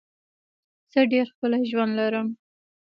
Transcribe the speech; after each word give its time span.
زه 0.91 0.99
ډېر 1.11 1.25
ښکلی 1.31 1.63
ژوند 1.71 1.91
لرم. 1.99 2.27